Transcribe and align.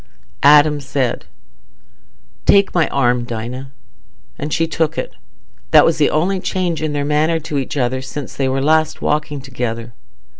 Adam 0.41 0.79
said, 0.81 1.25
"Take 2.47 2.73
my 2.73 2.87
arm, 2.87 3.23
Dinah," 3.23 3.71
and 4.39 4.51
she 4.51 4.65
took 4.65 4.97
it. 4.97 5.13
That 5.69 5.85
was 5.85 5.99
the 5.99 6.09
only 6.09 6.39
change 6.39 6.81
in 6.81 6.93
their 6.93 7.05
manner 7.05 7.39
to 7.41 7.59
each 7.59 7.77
other 7.77 8.01
since 8.01 8.33
they 8.33 8.49
were 8.49 8.63
last 8.63 9.03
walking 9.03 9.41
together. 9.41 9.93